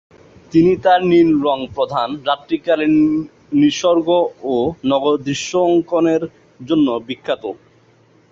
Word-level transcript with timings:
তিনি 0.51 0.71
তার 0.75 1.01
নীল 1.05 1.29
রং-প্রধান 1.43 2.09
রাত্রিকালীন 2.27 2.95
নিসর্গ 3.53 4.07
ও 4.43 4.55
নগরদৃশ্যাঙ্কনের 4.85 6.23
জন্য 6.59 6.87
বিখ্যাত। 7.07 7.43